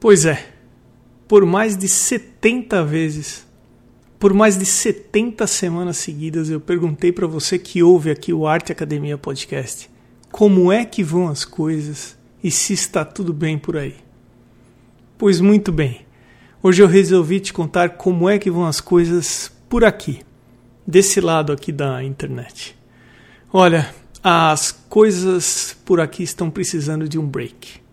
[0.00, 0.46] Pois é,
[1.26, 3.44] por mais de 70 vezes,
[4.16, 8.70] por mais de 70 semanas seguidas, eu perguntei para você que ouve aqui o Arte
[8.70, 9.90] Academia Podcast
[10.30, 13.96] como é que vão as coisas e se está tudo bem por aí.
[15.16, 16.06] Pois muito bem,
[16.62, 20.20] hoje eu resolvi te contar como é que vão as coisas por aqui,
[20.86, 22.78] desse lado aqui da internet.
[23.52, 23.92] Olha,
[24.22, 27.87] as coisas por aqui estão precisando de um break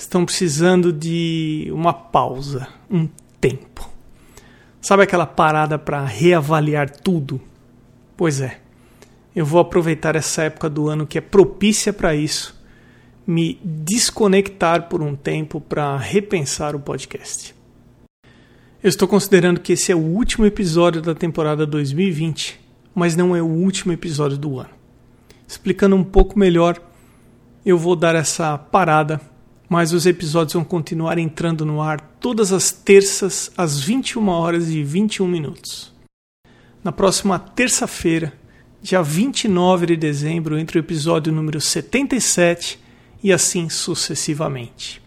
[0.00, 3.06] estão precisando de uma pausa, um
[3.38, 3.88] tempo.
[4.80, 7.38] Sabe aquela parada para reavaliar tudo?
[8.16, 8.60] Pois é,
[9.36, 12.58] eu vou aproveitar essa época do ano que é propícia para isso,
[13.26, 17.54] me desconectar por um tempo para repensar o podcast.
[18.82, 22.58] Eu estou considerando que esse é o último episódio da temporada 2020,
[22.94, 24.70] mas não é o último episódio do ano.
[25.46, 26.80] Explicando um pouco melhor,
[27.66, 29.20] eu vou dar essa parada
[29.70, 34.82] mas os episódios vão continuar entrando no ar todas as terças às 21 horas e
[34.82, 35.92] 21 minutos.
[36.82, 38.32] Na próxima terça-feira,
[38.82, 42.80] dia 29 de dezembro, entre o episódio número 77
[43.22, 45.00] e assim sucessivamente.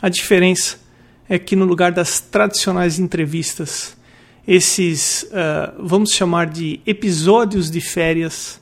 [0.00, 0.78] A diferença
[1.28, 3.94] é que no lugar das tradicionais entrevistas,
[4.48, 8.58] esses, uh, vamos chamar de episódios de férias,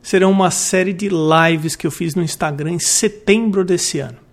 [0.00, 4.24] serão uma série de lives que eu fiz no Instagram em setembro desse ano.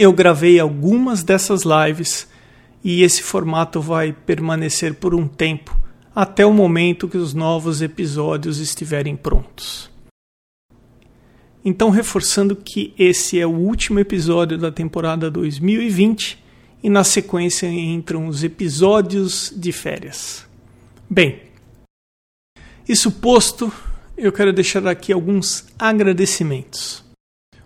[0.00, 2.28] Eu gravei algumas dessas lives
[2.84, 5.76] e esse formato vai permanecer por um tempo
[6.14, 9.90] até o momento que os novos episódios estiverem prontos.
[11.64, 16.44] Então, reforçando que esse é o último episódio da temporada 2020
[16.80, 20.46] e na sequência entram os episódios de férias.
[21.10, 21.42] Bem,
[22.88, 23.72] isso posto,
[24.16, 27.04] eu quero deixar aqui alguns agradecimentos.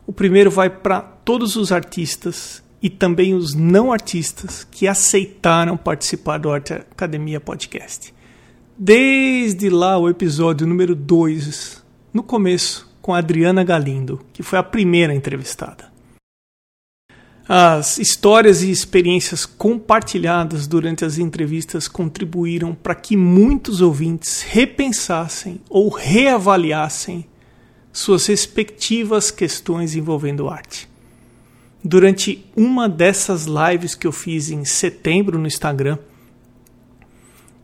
[0.06, 6.38] O primeiro vai para todos os artistas e também os não artistas que aceitaram participar
[6.38, 8.12] do Arte Academia Podcast.
[8.76, 14.62] Desde lá o episódio número 2, no começo, com a Adriana Galindo, que foi a
[14.62, 15.92] primeira entrevistada.
[17.48, 25.88] As histórias e experiências compartilhadas durante as entrevistas contribuíram para que muitos ouvintes repensassem ou
[25.88, 27.27] reavaliassem
[27.92, 30.92] suas respectivas questões envolvendo arte.
[31.84, 35.98] Durante uma dessas lives que eu fiz em setembro no Instagram,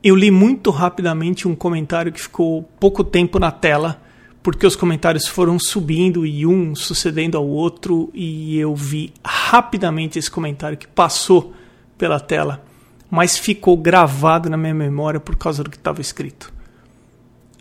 [0.02, 4.02] eu li muito rapidamente um comentário que ficou pouco tempo na tela,
[4.42, 10.30] porque os comentários foram subindo e um sucedendo ao outro, e eu vi rapidamente esse
[10.30, 11.52] comentário que passou
[11.96, 12.64] pela tela,
[13.10, 16.52] mas ficou gravado na minha memória por causa do que estava escrito.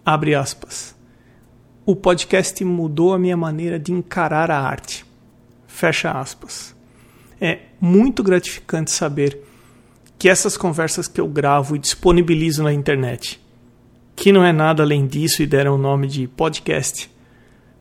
[0.06, 0.98] Abre aspas
[1.88, 5.06] o podcast mudou a minha maneira de encarar a arte.
[5.78, 6.76] Fecha aspas.
[7.40, 9.40] É muito gratificante saber
[10.18, 13.40] que essas conversas que eu gravo e disponibilizo na internet,
[14.16, 17.12] que não é nada além disso e deram o nome de podcast,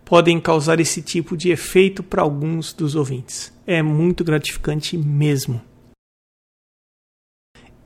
[0.04, 3.50] podem causar esse tipo de efeito para alguns dos ouvintes.
[3.66, 5.62] É muito gratificante mesmo.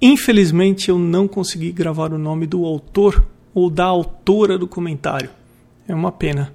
[0.02, 5.30] Infelizmente eu não consegui gravar o nome do autor ou da autora do comentário
[5.90, 6.52] é uma pena.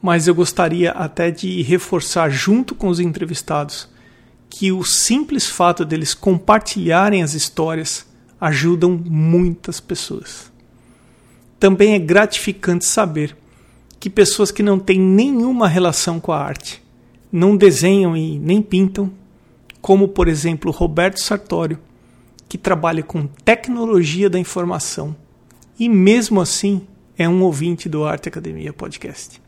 [0.00, 3.88] Mas eu gostaria até de reforçar, junto com os entrevistados,
[4.48, 8.06] que o simples fato deles compartilharem as histórias
[8.40, 10.50] ajudam muitas pessoas.
[11.58, 13.36] Também é gratificante saber
[13.98, 16.82] que pessoas que não têm nenhuma relação com a arte,
[17.32, 19.12] não desenham e nem pintam,
[19.80, 21.78] como por exemplo Roberto Sartório,
[22.48, 25.14] que trabalha com tecnologia da informação
[25.78, 26.82] e mesmo assim
[27.16, 29.40] é um ouvinte do Arte Academia Podcast.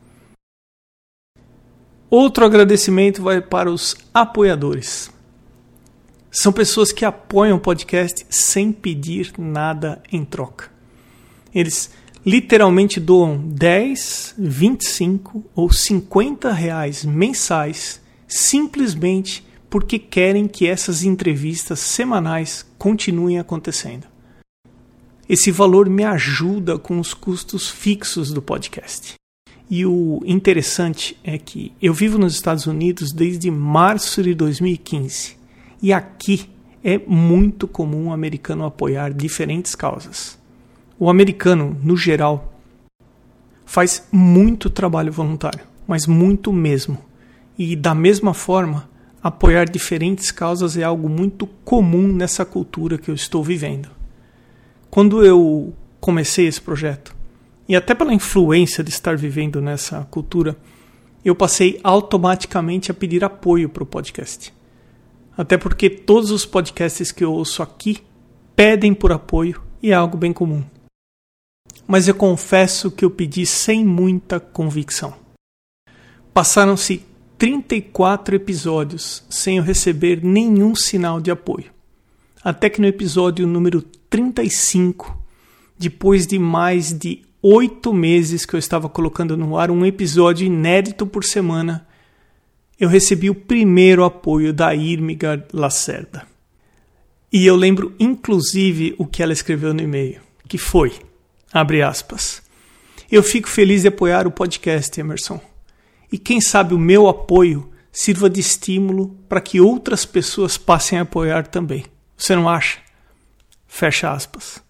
[2.11, 5.13] Outro agradecimento vai para os apoiadores.
[6.29, 10.73] São pessoas que apoiam o podcast sem pedir nada em troca.
[11.55, 11.89] Eles
[12.27, 22.67] literalmente doam 10, 25 ou 50 reais mensais simplesmente porque querem que essas entrevistas semanais
[22.77, 24.09] continuem acontecendo.
[25.29, 29.20] Esse valor me ajuda com os custos fixos do podcast.
[29.71, 35.39] E o interessante é que eu vivo nos Estados Unidos desde março de 2015
[35.81, 36.51] e aqui
[36.83, 40.37] é muito comum o americano apoiar diferentes causas.
[40.99, 42.53] O americano, no geral,
[43.65, 46.99] faz muito trabalho voluntário, mas muito mesmo.
[47.57, 48.91] E da mesma forma,
[49.23, 53.89] apoiar diferentes causas é algo muito comum nessa cultura que eu estou vivendo.
[54.91, 57.15] Quando eu comecei esse projeto,
[57.71, 60.57] e até pela influência de estar vivendo nessa cultura,
[61.25, 64.53] eu passei automaticamente a pedir apoio para o podcast.
[65.39, 67.99] até porque todos os podcasts que eu ouço aqui
[68.57, 70.65] pedem por apoio e é algo bem comum.
[71.87, 75.15] Mas eu confesso que eu pedi sem muita convicção.
[76.35, 77.05] Passaram-se
[77.39, 81.71] 34 episódios sem eu receber nenhum sinal de apoio.
[82.43, 85.17] Até que no episódio número 35,
[85.79, 91.07] depois de mais de oito meses que eu estava colocando no ar um episódio inédito
[91.07, 91.87] por semana,
[92.79, 96.27] eu recebi o primeiro apoio da Irmiga Lacerda.
[97.33, 100.93] E eu lembro inclusive o que ela escreveu no e-mail, que foi,
[101.53, 102.43] abre aspas,
[103.11, 105.41] eu fico feliz de apoiar o podcast, Emerson.
[106.13, 111.03] E quem sabe o meu apoio sirva de estímulo para que outras pessoas passem a
[111.03, 111.85] apoiar também.
[112.17, 112.79] Você não acha?
[113.67, 114.63] Fecha aspas.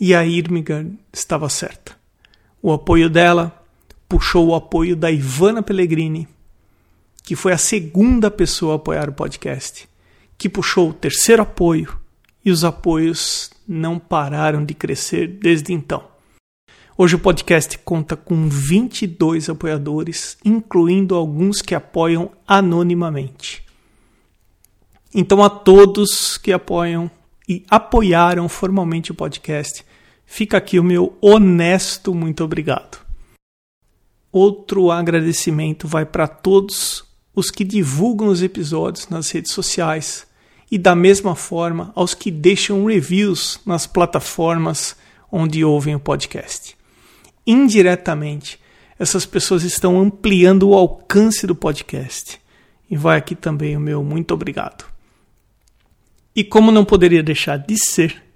[0.00, 1.96] E a Irmigard estava certa.
[2.62, 3.64] O apoio dela
[4.08, 6.28] puxou o apoio da Ivana Pellegrini,
[7.24, 9.88] que foi a segunda pessoa a apoiar o podcast,
[10.38, 11.98] que puxou o terceiro apoio,
[12.44, 16.04] e os apoios não pararam de crescer desde então.
[16.96, 23.64] Hoje o podcast conta com 22 apoiadores, incluindo alguns que apoiam anonimamente.
[25.14, 27.10] Então, a todos que apoiam
[27.48, 29.84] e apoiaram formalmente o podcast,
[30.28, 32.98] fica aqui o meu honesto muito obrigado.
[34.30, 37.02] Outro agradecimento vai para todos
[37.34, 40.26] os que divulgam os episódios nas redes sociais
[40.70, 44.94] e, da mesma forma, aos que deixam reviews nas plataformas
[45.32, 46.76] onde ouvem o podcast.
[47.46, 48.60] Indiretamente,
[48.98, 52.38] essas pessoas estão ampliando o alcance do podcast.
[52.90, 54.84] E vai aqui também o meu muito obrigado.
[56.36, 58.27] E como não poderia deixar de ser,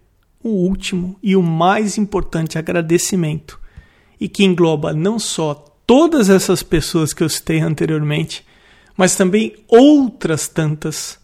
[0.42, 3.60] o último e o mais importante agradecimento,
[4.20, 5.54] e que engloba não só
[5.86, 8.44] todas essas pessoas que eu citei anteriormente,
[8.96, 11.18] mas também outras tantas,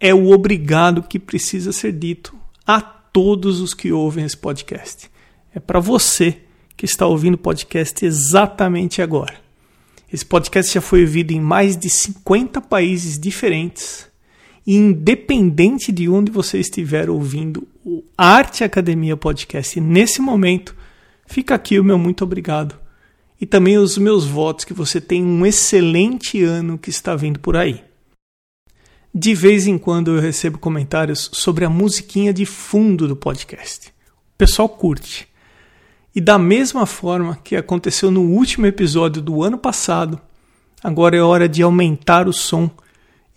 [0.00, 2.36] é o obrigado que precisa ser dito
[2.66, 5.10] a todos os que ouvem esse podcast.
[5.54, 6.40] É para você
[6.76, 9.40] que está ouvindo o podcast exatamente agora.
[10.12, 14.11] Esse podcast já foi ouvido em mais de 50 países diferentes
[14.66, 20.74] independente de onde você estiver ouvindo o Arte Academia Podcast nesse momento,
[21.26, 22.76] fica aqui o meu muito obrigado.
[23.40, 27.56] E também os meus votos que você tenha um excelente ano que está vindo por
[27.56, 27.82] aí.
[29.12, 33.88] De vez em quando eu recebo comentários sobre a musiquinha de fundo do podcast.
[33.88, 35.28] O pessoal curte.
[36.14, 40.20] E da mesma forma que aconteceu no último episódio do ano passado,
[40.82, 42.70] agora é hora de aumentar o som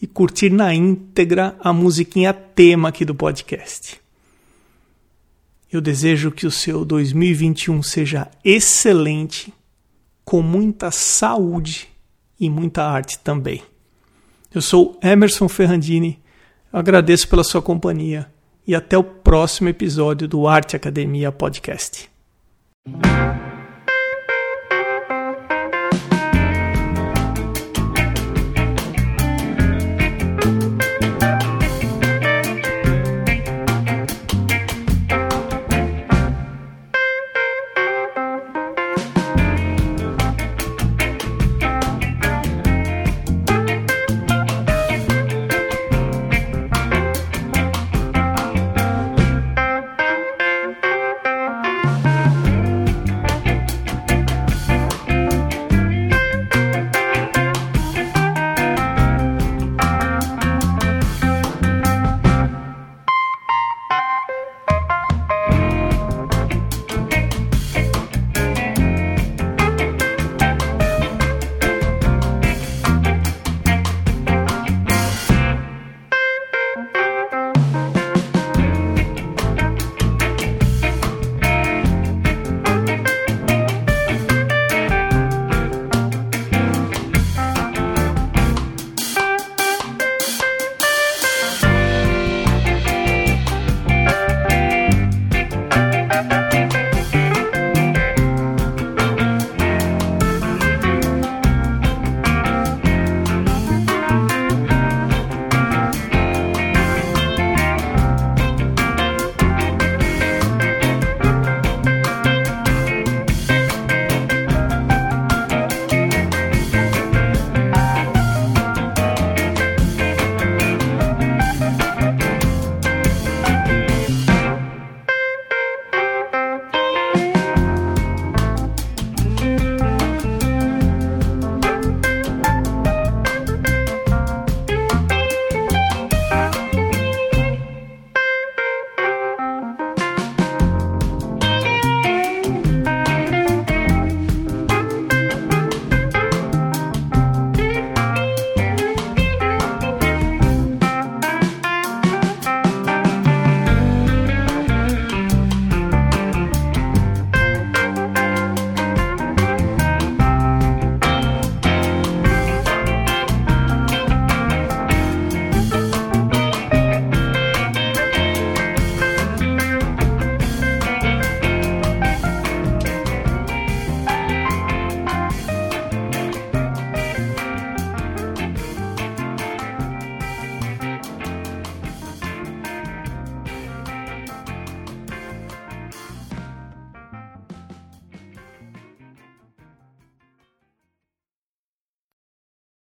[0.01, 4.00] e curtir na íntegra a musiquinha tema aqui do podcast.
[5.71, 9.53] Eu desejo que o seu 2021 seja excelente,
[10.24, 11.89] com muita saúde
[12.39, 13.62] e muita arte também.
[14.53, 16.19] Eu sou Emerson Ferrandini,
[16.71, 18.31] agradeço pela sua companhia
[18.68, 22.09] e até o próximo episódio do Arte Academia Podcast.